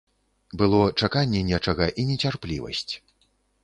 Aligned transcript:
Было 0.61 0.79
чаканне 1.03 1.43
нечага 1.51 1.93
і 1.99 2.09
нецярплівасць. 2.11 2.93